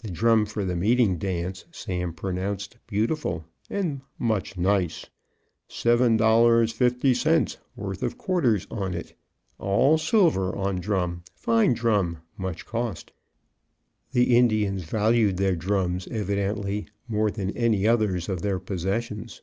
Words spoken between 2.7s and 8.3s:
beautiful, and "much nice" "seven dollars fifty cents worth of